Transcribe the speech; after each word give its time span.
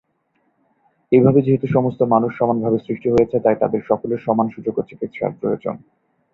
এভাবে, 1.11 1.39
যেহেতু 1.41 1.67
সমস্ত 1.67 2.01
মানুষ 2.13 2.31
সমানভাবে 2.37 2.77
সৃষ্টি 2.79 3.07
হয়েছে, 3.09 3.37
তাই 3.39 3.55
তাদের 3.59 3.81
সকলের 3.89 4.19
সমান 4.25 4.47
সুযোগ 4.49 4.73
ও 4.77 4.83
চিকিৎসার 4.89 5.31
প্রয়োজন। 5.39 5.75